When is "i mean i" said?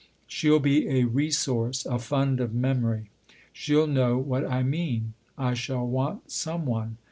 4.43-5.53